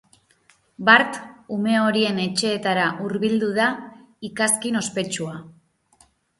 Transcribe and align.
Bart, 0.87 1.19
ume 1.57 1.75
horien 1.81 2.23
etxeetara 2.25 2.87
hurbildu 3.05 3.53
da 3.61 3.69
ikazkin 4.33 4.83
ospetsua. 4.85 5.41